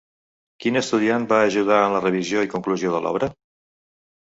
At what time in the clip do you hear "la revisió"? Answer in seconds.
1.99-2.49